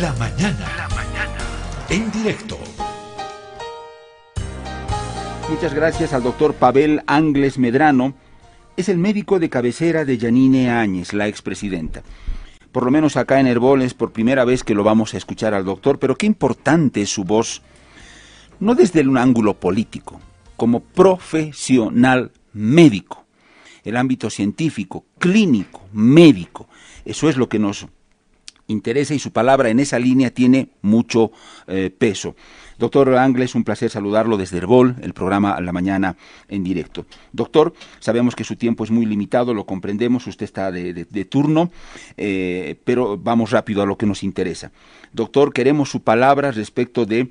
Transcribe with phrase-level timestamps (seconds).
[0.00, 0.66] La mañana.
[0.76, 1.38] La mañana.
[1.88, 2.58] En directo.
[5.48, 8.12] Muchas gracias al doctor Pavel Angles Medrano.
[8.76, 12.02] Es el médico de cabecera de Yanine Áñez, la expresidenta.
[12.72, 15.54] Por lo menos acá en Herbol es por primera vez que lo vamos a escuchar
[15.54, 17.62] al doctor, pero qué importante es su voz,
[18.60, 20.20] no desde un ángulo político,
[20.56, 23.24] como profesional médico,
[23.82, 26.68] el ámbito científico, clínico, médico.
[27.06, 27.86] Eso es lo que nos
[28.68, 31.32] interesa y su palabra en esa línea tiene mucho
[31.66, 32.34] eh, peso.
[32.78, 36.16] Doctor Angles, un placer saludarlo desde Herbol, el programa a la mañana
[36.48, 37.06] en directo.
[37.32, 41.70] Doctor, sabemos que su tiempo es muy limitado, lo comprendemos, usted está de, turno,
[42.16, 44.72] eh, pero vamos rápido a lo que nos interesa.
[45.12, 47.30] Doctor, queremos su palabra respecto de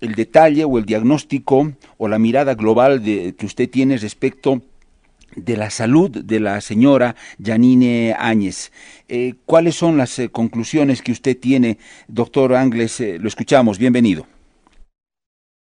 [0.00, 4.62] el detalle o el diagnóstico o la mirada global de, que usted tiene respecto
[5.36, 8.72] de la salud de la señora Janine Áñez.
[9.08, 13.00] Eh, ¿Cuáles son las eh, conclusiones que usted tiene, doctor Angles?
[13.00, 14.26] Eh, lo escuchamos, bienvenido.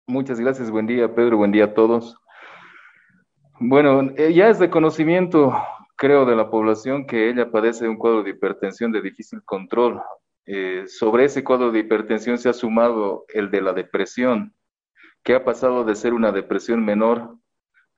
[0.06, 2.16] Muchas gracias, buen día Pedro, buen día a todos.
[3.58, 5.52] Bueno, ya es de conocimiento,
[5.96, 10.00] creo, de la población que ella padece de un cuadro de hipertensión de difícil control.
[10.86, 14.54] sobre ese cuadro de hipertensión se ha sumado el de la depresión,
[15.24, 17.36] que ha pasado de ser una depresión menor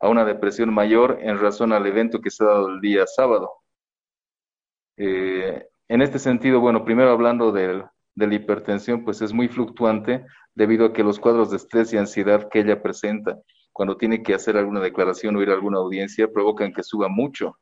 [0.01, 3.51] a una depresión mayor en razón al evento que se ha dado el día sábado.
[4.97, 10.25] Eh, en este sentido, bueno, primero hablando de la hipertensión, pues es muy fluctuante
[10.55, 13.39] debido a que los cuadros de estrés y ansiedad que ella presenta
[13.73, 17.57] cuando tiene que hacer alguna declaración o ir a alguna audiencia provocan que suba mucho.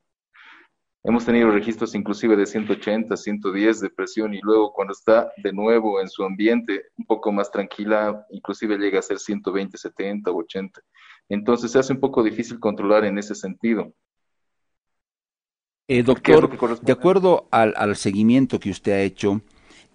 [1.08, 6.00] Hemos tenido registros inclusive de 180, 110 de presión y luego cuando está de nuevo
[6.00, 10.80] en su ambiente un poco más tranquila, inclusive llega a ser 120, 70 o 80.
[11.28, 13.92] Entonces se hace un poco difícil controlar en ese sentido.
[15.86, 19.42] Eh, doctor, de acuerdo al, seguimiento que usted ha hecho,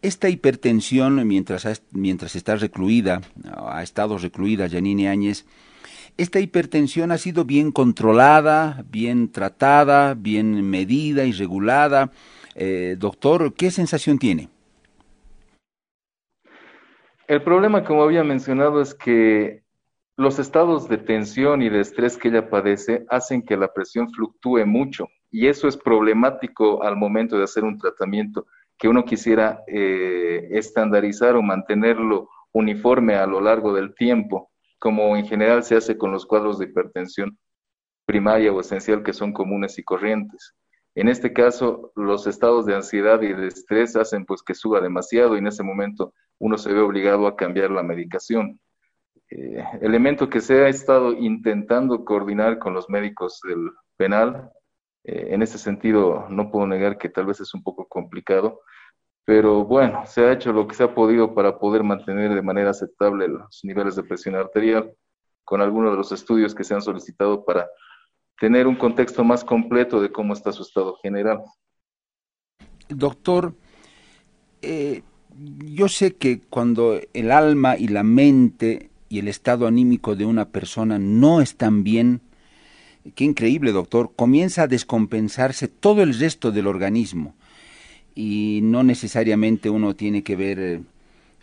[0.02, 3.20] esta hipertensión, mientras, mientras está recluida,
[3.68, 5.46] ha estado recluida Janine Áñez,
[6.18, 12.12] esta hipertensión ha sido bien controlada, bien tratada, bien medida y regulada.
[12.56, 14.50] Eh, doctor, ¿qué sensación tiene?
[17.28, 19.64] El problema, como había mencionado, es que
[20.18, 24.66] los estados de tensión y de estrés que ella padece hacen que la presión fluctúe
[24.66, 28.46] mucho y eso es problemático al momento de hacer un tratamiento
[28.78, 34.51] que uno quisiera eh, estandarizar o mantenerlo uniforme a lo largo del tiempo,
[34.82, 37.38] como en general se hace con los cuadros de hipertensión
[38.04, 40.56] primaria o esencial que son comunes y corrientes.
[40.96, 45.36] En este caso, los estados de ansiedad y de estrés hacen pues que suba demasiado
[45.36, 48.60] y en ese momento uno se ve obligado a cambiar la medicación.
[49.30, 54.50] Eh, elemento que se ha estado intentando coordinar con los médicos del penal.
[55.04, 58.62] Eh, en ese sentido, no puedo negar que tal vez es un poco complicado,
[59.32, 62.72] pero bueno, se ha hecho lo que se ha podido para poder mantener de manera
[62.72, 64.92] aceptable los niveles de presión arterial
[65.46, 67.70] con algunos de los estudios que se han solicitado para
[68.38, 71.44] tener un contexto más completo de cómo está su estado general.
[72.90, 73.54] Doctor,
[74.62, 75.02] eh,
[75.64, 80.50] yo sé que cuando el alma y la mente y el estado anímico de una
[80.50, 82.20] persona no están bien,
[83.16, 87.34] qué increíble doctor, comienza a descompensarse todo el resto del organismo
[88.16, 90.82] y no necesariamente uno tiene que ver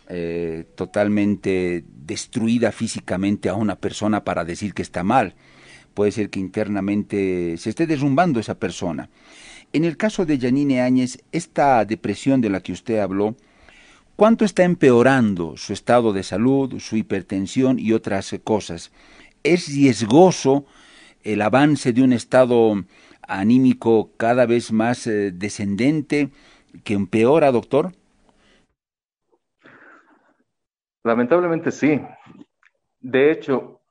[0.07, 5.35] eh, totalmente destruida físicamente a una persona para decir que está mal.
[5.93, 9.09] Puede ser que internamente se esté derrumbando esa persona.
[9.73, 13.35] En el caso de Janine Áñez, esta depresión de la que usted habló,
[14.19, 18.91] ¿Cuánto está empeorando su estado de salud, su hipertensión y otras cosas?
[19.43, 20.65] ¿Es riesgoso
[21.23, 22.83] el avance de un estado
[23.21, 26.31] anímico cada vez más eh, descendente
[26.83, 27.91] que empeora, doctor?
[31.03, 32.01] Lamentablemente sí.
[32.99, 33.81] De hecho,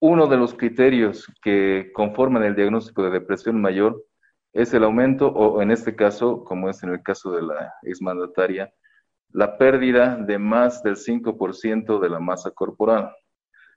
[0.00, 4.04] uno de los criterios que conforman el diagnóstico de depresión mayor
[4.52, 8.72] es el aumento, o en este caso, como es en el caso de la exmandataria,
[9.32, 13.14] la pérdida de más del 5% de la masa corporal.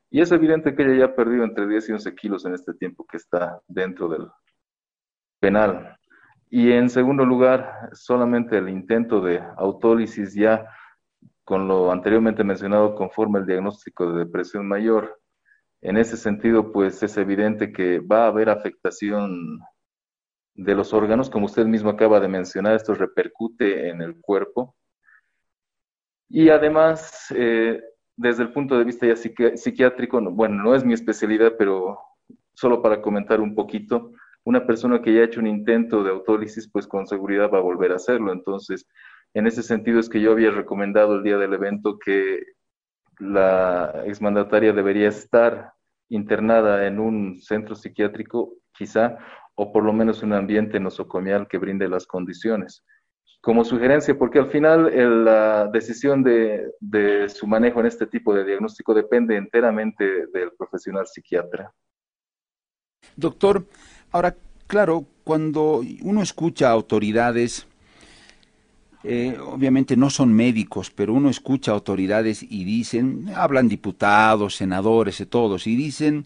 [0.09, 2.73] Y es evidente que ella ya ha perdido entre 10 y 11 kilos en este
[2.73, 4.27] tiempo que está dentro del
[5.39, 5.97] penal.
[6.55, 10.69] Y en segundo lugar, solamente el intento de autólisis ya
[11.43, 15.19] con lo anteriormente mencionado conforme el diagnóstico de depresión mayor.
[15.81, 19.61] En ese sentido, pues es evidente que va a haber afectación
[20.53, 24.75] de los órganos, como usted mismo acaba de mencionar, esto repercute en el cuerpo
[26.29, 27.81] y además, eh,
[28.15, 31.97] desde el punto de vista ya psiquiátrico, bueno, no es mi especialidad, pero
[32.53, 34.11] solo para comentar un poquito,
[34.45, 37.61] una persona que ya ha hecho un intento de autólisis, pues con seguridad va a
[37.61, 38.31] volver a hacerlo.
[38.31, 38.87] Entonces,
[39.33, 42.43] En ese sentido es que yo había recomendado el día del evento que
[43.19, 45.73] la exmandataria debería estar
[46.09, 49.17] internada en un centro psiquiátrico, quizá,
[49.55, 52.83] o por lo menos un ambiente nosocomial que brinde las condiciones.
[53.41, 58.45] Como sugerencia, porque al final la decisión de, de su manejo en este tipo de
[58.45, 61.73] diagnóstico depende enteramente del profesional psiquiatra.
[63.17, 63.65] Doctor,
[64.13, 64.37] ahora,
[64.67, 67.67] claro, cuando uno escucha a autoridades,
[69.03, 75.25] eh, obviamente no son médicos, pero uno escucha autoridades y dicen, hablan diputados, senadores y
[75.25, 76.25] todos, y dicen,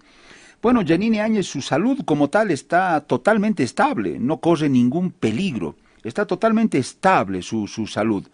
[0.62, 6.25] bueno, Janine Áñez, su salud como tal está totalmente estable, no corre ningún peligro, está
[6.28, 8.28] totalmente estable su, su salud.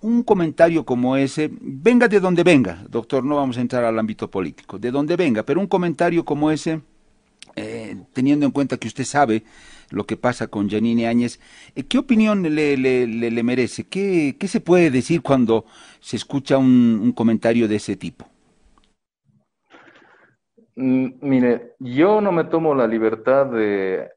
[0.00, 4.30] Un comentario como ese, venga de donde venga, doctor, no vamos a entrar al ámbito
[4.30, 6.80] político, de donde venga, pero un comentario como ese,
[7.56, 9.44] eh, teniendo en cuenta que usted sabe
[9.90, 11.40] lo que pasa con Janine Áñez,
[11.74, 13.84] eh, ¿qué opinión le, le, merece?
[13.84, 15.64] ¿Qué, ¿Qué, se puede decir cuando
[16.00, 18.26] se escucha un, comentario de ese tipo?
[20.76, 24.10] Mm, mire, yo no me tomo la libertad de,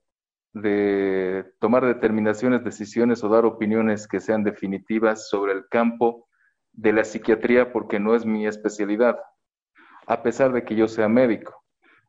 [0.53, 6.27] de tomar determinaciones, decisiones o dar opiniones que sean definitivas sobre el campo
[6.73, 9.17] de la psiquiatría porque no es mi especialidad,
[10.07, 11.60] a pesar de que yo sea médico.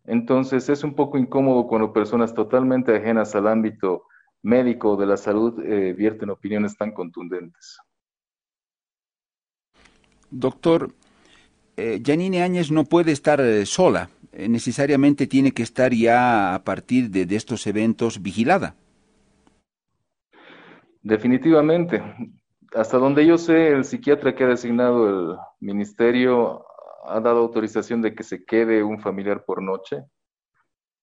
[0.04, 4.04] Entonces es un poco incómodo cuando personas totalmente ajenas al ámbito
[4.42, 7.78] médico de la salud eh, vierten opiniones tan contundentes.
[10.30, 10.92] Doctor,
[11.76, 16.64] eh, Janine Áñez no puede estar eh, sola, eh, necesariamente tiene que estar ya a
[16.64, 18.74] partir de, de estos eventos vigilada.
[21.02, 22.02] Definitivamente.
[22.74, 26.64] Hasta donde yo sé, el psiquiatra que ha designado el ministerio
[27.02, 30.04] ha dado autorización de que se quede un familiar por noche.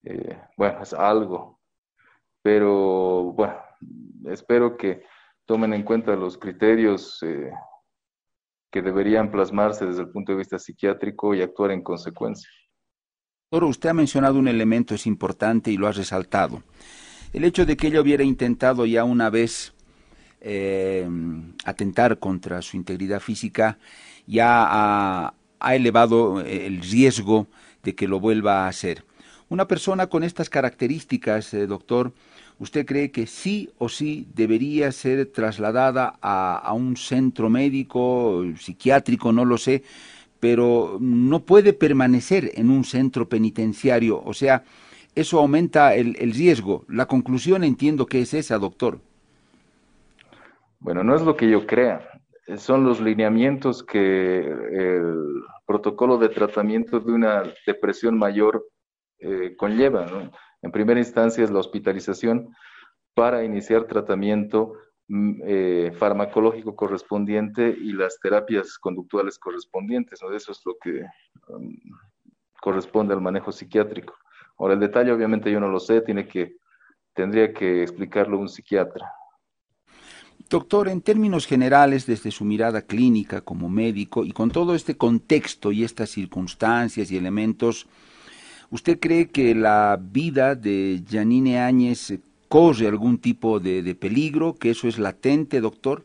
[0.03, 1.59] Eh, bueno, es algo,
[2.41, 3.57] pero bueno,
[4.25, 5.03] espero que
[5.45, 7.51] tomen en cuenta los criterios eh,
[8.71, 12.49] que deberían plasmarse desde el punto de vista psiquiátrico y actuar en consecuencia.
[13.51, 16.61] Doctor, usted ha mencionado un elemento, es importante y lo ha resaltado.
[17.33, 19.73] El hecho de que ella hubiera intentado ya una vez
[20.41, 21.07] eh,
[21.65, 23.77] atentar contra su integridad física
[24.25, 27.47] ya ha, ha elevado eh, el riesgo
[27.83, 29.03] de que lo vuelva a hacer.
[29.49, 32.13] Una persona con estas características, eh, doctor,
[32.59, 39.45] ¿usted cree que sí o sí debería ser trasladada a, un centro médico, psiquiátrico, no
[39.45, 39.83] lo sé,
[40.39, 44.21] pero no puede permanecer en un centro penitenciario?
[44.23, 44.63] O sea,
[45.15, 46.85] eso aumenta el, el riesgo.
[46.87, 48.99] La conclusión entiendo que es esa, doctor.
[50.79, 52.08] Bueno, no es lo que yo crea
[52.57, 58.65] son los lineamientos que el protocolo de tratamiento de una depresión mayor
[59.19, 60.31] eh, conlleva.
[60.61, 62.53] En primera instancia es la hospitalización
[63.13, 64.73] para iniciar tratamiento
[65.07, 70.21] mm, eh, farmacológico correspondiente y las terapias conductuales correspondientes.
[70.21, 71.03] Eso es lo que
[71.49, 71.75] um,
[72.61, 74.15] corresponde al manejo psiquiátrico.
[74.57, 76.55] Ahora, el detalle obviamente yo no lo sé, tiene que,
[77.13, 79.05] tendría que explicarlo un psiquiatra.
[80.47, 85.71] Doctor, en términos generales, desde su mirada clínica como médico y con todo este contexto
[85.71, 87.87] y estas circunstancias y elementos,
[88.71, 94.87] ¿usted cree que la vida de Janine Áñez corre algún tipo de, peligro, que eso
[94.87, 96.03] es latente, doctor?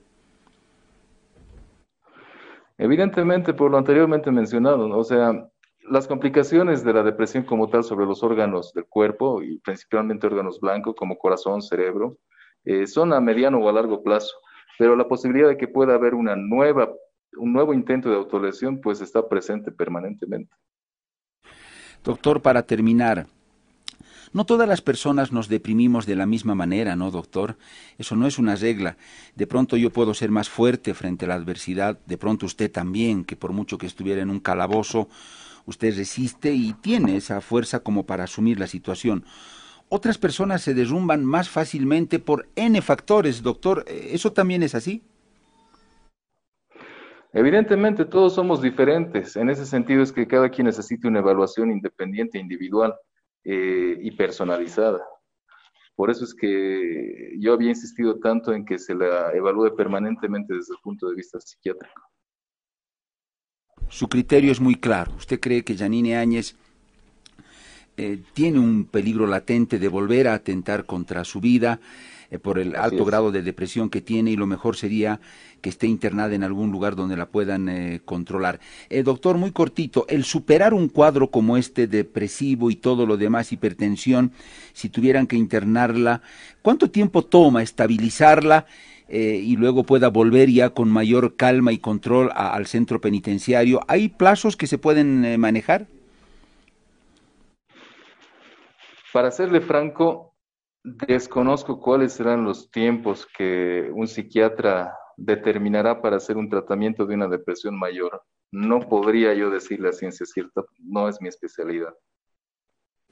[2.77, 5.49] Evidentemente, por lo anteriormente mencionado, o sea,
[5.89, 10.61] las complicaciones de la depresión como tal sobre los órganos del cuerpo y principalmente órganos
[10.61, 12.19] blancos como corazón, cerebro,
[12.65, 14.35] eh, son a mediano o a largo plazo,
[14.79, 16.91] pero la posibilidad de que pueda haber una nueva,
[17.37, 20.55] un nuevo intento de autolesión, pues está presente permanentemente.
[22.03, 23.27] Doctor, para terminar,
[24.35, 27.57] no todas las personas nos deprimimos de la misma manera, ¿no, doctor?
[27.99, 28.97] Eso no es una regla.
[29.37, 33.25] De pronto yo puedo ser más fuerte frente a la adversidad, de pronto usted también,
[33.25, 35.09] que por mucho que estuviera en un calabozo,
[35.67, 39.25] usted resiste y tiene esa fuerza como para asumir la situación.
[39.97, 43.85] Otras personas se derrumban más fácilmente por N factores, doctor.
[43.87, 45.05] ¿Eso también es así?
[47.33, 49.37] Evidentemente todos somos diferentes.
[49.37, 52.93] En ese sentido es que cada quien necesita una evaluación independiente, individual
[53.45, 55.01] eh, y personalizada.
[55.95, 60.75] Por eso es que yo había insistido tanto en que se la evalúe permanentemente desde
[60.75, 62.03] el punto de vista psiquiátrico.
[63.91, 65.13] Su criterio es muy claro.
[65.17, 66.57] ¿Usted cree que Janine Áñez
[67.97, 71.81] eh, tiene un peligro latente de volver a atentar contra su vida
[72.31, 75.21] eh, por el alto grado de depresión que tiene y lo mejor sería
[75.61, 78.61] que esté internada en algún lugar donde la puedan eh, controlar.
[79.05, 84.33] doctor, muy cortito, el superar un cuadro como este depresivo y todo lo demás, hipertensión,
[84.73, 86.23] si tuvieran que internarla,
[86.63, 88.67] ¿cuánto tiempo toma estabilizarla
[89.09, 93.81] eh, y luego pueda volver ya con mayor calma y control al centro penitenciario.
[93.87, 95.87] ¿Hay plazos que se pueden eh, manejar?
[99.15, 100.35] Para serle franco,
[100.83, 107.29] desconozco cuáles serán los tiempos que un psiquiatra determinará para hacer un tratamiento de una
[107.29, 108.25] depresión mayor.
[108.51, 111.95] No podría yo decir la ciencia cierta, no es mi especialidad.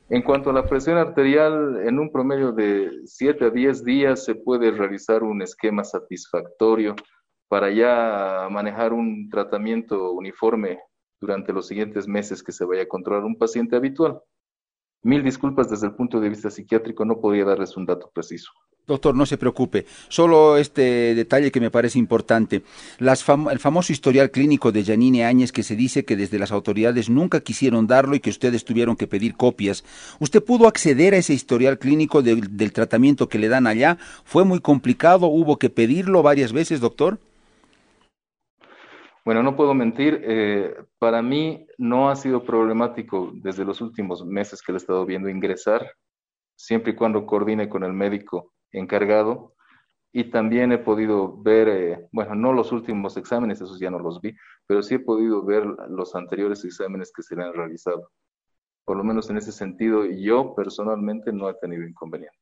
[0.09, 4.35] En cuanto a la presión arterial, en un promedio de 7 a 10 días se
[4.35, 6.97] puede realizar un esquema satisfactorio
[7.47, 10.81] para ya manejar un tratamiento uniforme
[11.21, 14.21] durante los siguientes meses que se vaya a controlar un paciente habitual.
[15.05, 18.53] Mil disculpas desde el punto de vista psiquiátrico, no podría darles un dato preciso.
[18.87, 19.87] Doctor, no se preocupe.
[20.09, 22.63] Solo este detalle que me parece importante.
[22.99, 27.41] el famoso historial clínico de Janine Áñez que se dice que desde las autoridades nunca
[27.41, 29.85] quisieron darlo y que ustedes tuvieron que pedir copias.
[30.19, 33.99] ¿Usted pudo acceder a ese historial clínico del tratamiento que le dan allá?
[34.25, 35.27] ¿Fue muy complicado?
[35.27, 37.19] ¿Hubo que pedirlo varias veces, doctor?
[39.25, 40.21] Bueno, no puedo mentir.
[40.25, 45.07] Eh, para mí no ha sido problemático desde los últimos meses que le he estado
[45.07, 45.93] viendo ingresar,
[46.57, 49.55] siempre y cuando coordine con el médico encargado
[50.13, 54.21] y también he podido ver, eh, bueno, no los últimos exámenes, esos ya no los
[54.21, 54.35] vi,
[54.67, 58.11] pero sí he podido ver los anteriores exámenes que se le han realizado.
[58.85, 62.37] Por lo menos en ese sentido, yo personalmente no he tenido inconveniente.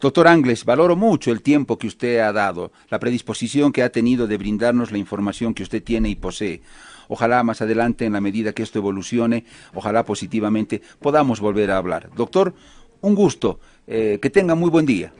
[0.00, 4.26] Doctor Angles, valoro mucho el tiempo que usted ha dado, la predisposición que ha tenido
[4.26, 6.62] de brindarnos la información que usted tiene y posee.
[7.08, 12.10] Ojalá más adelante, en la medida que esto evolucione, ojalá positivamente, podamos volver a hablar.
[12.16, 12.54] Doctor,
[13.00, 13.60] un gusto.
[13.86, 15.12] Eh, que tenga muy buen día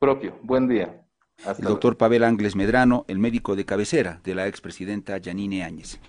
[0.00, 0.38] propio.
[0.42, 1.04] Buen día.
[1.46, 6.00] el doctor Pavel Angles Medrano, el médico de cabecera de la expresidenta Janine Áñez.